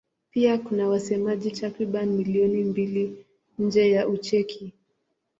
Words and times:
Pia 0.31 0.57
kuna 0.57 0.87
wasemaji 0.87 1.51
takriban 1.51 2.09
milioni 2.09 2.63
mbili 2.63 3.25
nje 3.59 3.91
ya 3.91 4.07
Ucheki. 4.07 4.73